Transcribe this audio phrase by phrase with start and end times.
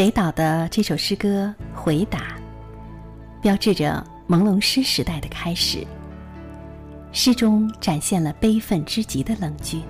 [0.00, 2.20] 北岛的这首诗歌《回答》，
[3.42, 5.86] 标志着朦胧诗时代的开始。
[7.12, 9.82] 诗中展现了悲愤之极的冷峻，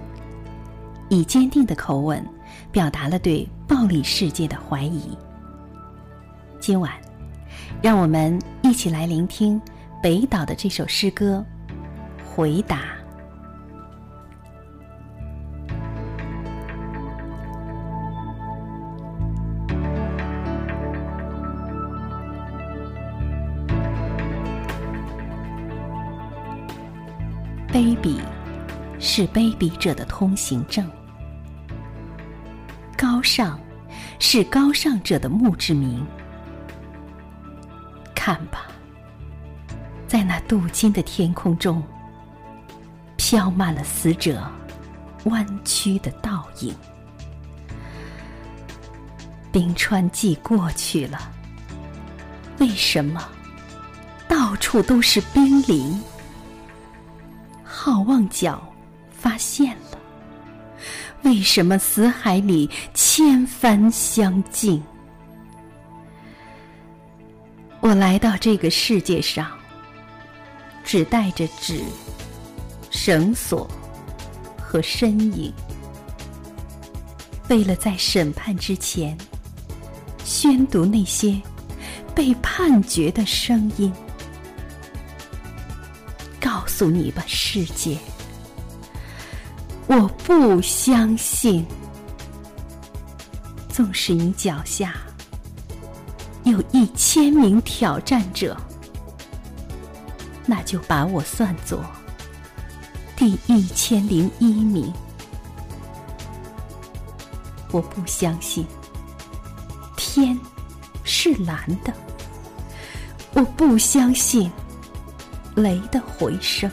[1.11, 2.27] 以坚定的口吻
[2.73, 5.17] 表达了对暴力世界的怀疑。
[6.59, 6.91] 今晚，
[7.81, 9.63] 让我们一起来聆听
[10.03, 11.47] 北岛的这首诗歌
[12.35, 12.79] 《回答》。
[27.73, 28.19] 卑鄙
[28.99, 30.85] 是卑鄙者的通行证，
[32.97, 33.59] 高尚
[34.19, 36.05] 是高尚者的墓志铭。
[38.13, 38.67] 看吧，
[40.09, 41.81] 在那镀金的天空中，
[43.17, 44.43] 飘满了死者
[45.25, 46.75] 弯曲的倒影。
[49.53, 51.31] 冰川季过去了，
[52.59, 53.27] 为什么
[54.29, 56.01] 到处都是冰凌？
[57.83, 58.63] 好望角
[59.11, 59.99] 发现了，
[61.23, 64.83] 为什么死海里千帆相近？
[67.81, 69.51] 我来到这个世界上，
[70.85, 71.83] 只带着纸、
[72.91, 73.67] 绳索
[74.61, 75.51] 和身影，
[77.49, 79.17] 为了在审判之前
[80.23, 81.41] 宣读那些
[82.15, 83.91] 被判决的声音。
[86.71, 87.99] 告诉你吧，世界，
[89.89, 91.67] 我不相信。
[93.69, 94.95] 纵使你脚下
[96.45, 98.57] 有一千名挑战者，
[100.47, 101.85] 那就把我算作
[103.17, 104.91] 第一千零一名。
[107.73, 108.65] 我不相信
[109.97, 110.39] 天
[111.03, 111.93] 是蓝的，
[113.35, 114.51] 我不相信。
[115.61, 116.71] 雷的回声，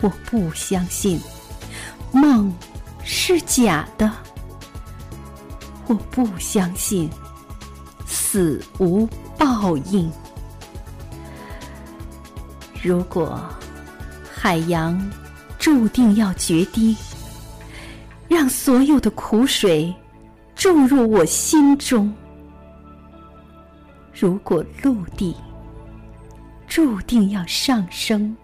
[0.00, 1.20] 我不相信
[2.12, 2.52] 梦
[3.04, 4.10] 是假的，
[5.86, 7.10] 我不相信
[8.06, 10.10] 死无报应。
[12.82, 13.40] 如果
[14.32, 15.10] 海洋
[15.58, 16.96] 注定要决堤，
[18.28, 19.94] 让所有的苦水
[20.56, 22.12] 注入我心中；
[24.12, 25.36] 如果陆地，
[26.74, 28.34] 注定要上升，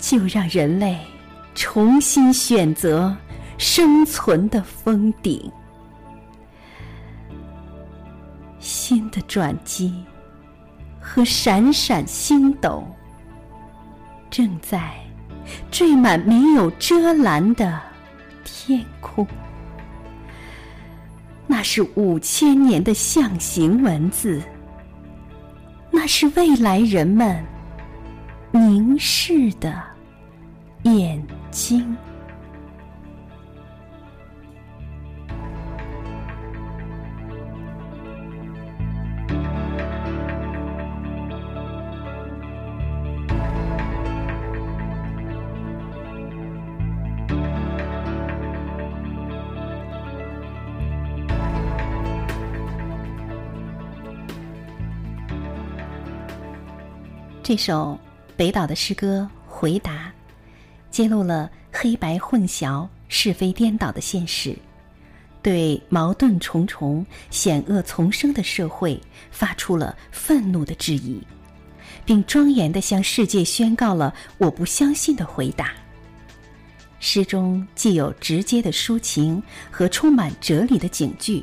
[0.00, 0.98] 就让人类
[1.54, 3.16] 重新选择
[3.58, 5.48] 生存的峰顶。
[8.58, 10.02] 新的转机
[11.00, 12.84] 和闪闪星斗，
[14.28, 14.92] 正在
[15.70, 17.80] 缀满没有遮拦的
[18.42, 19.24] 天空。
[21.46, 24.42] 那是五千年的象形文字。
[26.12, 27.40] 是未来人们
[28.50, 29.80] 凝视的
[30.82, 31.96] 眼睛。
[57.50, 57.98] 这首
[58.36, 59.92] 北岛的诗歌《回答》，
[60.88, 64.56] 揭露了黑白混淆、是非颠倒的现实，
[65.42, 69.00] 对矛盾重重、险恶丛生的社会
[69.32, 71.20] 发出了愤怒的质疑，
[72.04, 75.72] 并庄严的向世界宣告了“我不相信”的回答。
[77.00, 79.42] 诗中既有直接的抒情
[79.72, 81.42] 和充满哲理的警句，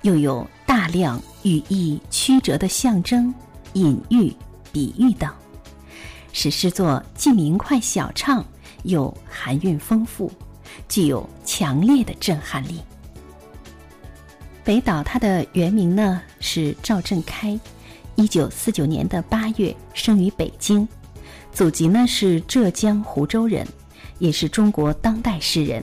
[0.00, 3.34] 又有大量语义曲折的象征、
[3.74, 4.34] 隐喻。
[4.76, 5.32] 比喻等，
[6.34, 8.44] 使诗作既明快小畅，
[8.82, 10.30] 又含韵丰富，
[10.86, 12.82] 具有强烈的震撼力。
[14.62, 17.58] 北岛他的原名呢是赵振开，
[18.16, 20.86] 一九四九年的八月生于北京，
[21.50, 23.66] 祖籍呢是浙江湖州人，
[24.18, 25.82] 也是中国当代诗人，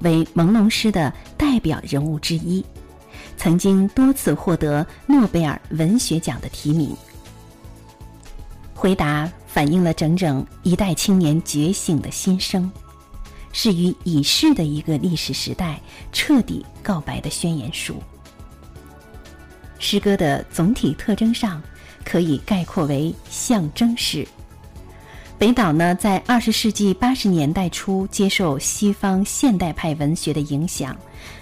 [0.00, 2.62] 为朦胧诗的代表人物之一，
[3.38, 6.94] 曾经多次获得诺贝尔文学奖的提名。
[8.76, 12.70] 回答反映了整整一代青年觉醒的心声，
[13.50, 15.80] 是与已逝的一个历史时代
[16.12, 17.96] 彻底告白的宣言书。
[19.78, 21.60] 诗歌的总体特征上，
[22.04, 24.28] 可以概括为象征式。
[25.38, 30.94] 北岛呢，在二十世纪八十年代初接受西方现代派文学的影响，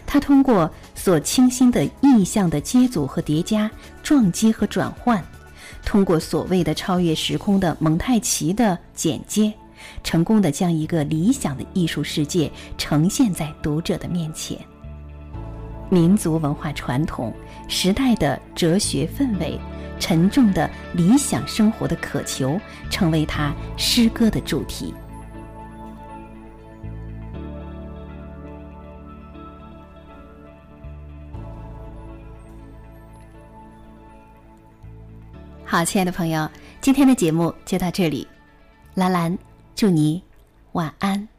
[0.06, 3.68] 他通过所倾心的意象的接组和叠加、
[4.04, 5.24] 撞击和转换，
[5.84, 9.52] 通过所谓的超越时空的蒙太奇的剪接，
[10.02, 14.58] 成功的将一个理想的艺术世界呈现在读者的面前。
[15.90, 17.32] 民族文化传统、
[17.68, 19.58] 时代的哲学氛围、
[20.00, 22.58] 沉重的理想生活的渴求，
[22.90, 24.92] 成为他诗歌的主题。
[35.74, 36.48] 好，亲爱的朋友，
[36.80, 38.28] 今天的节目就到这里。
[38.94, 39.36] 兰兰，
[39.74, 40.22] 祝你
[40.70, 41.33] 晚安。